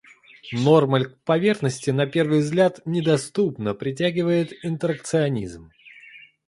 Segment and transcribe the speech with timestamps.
[0.65, 5.71] Нормаль к поверхности, на первый взгляд, недоступно притягивает интеракционизм.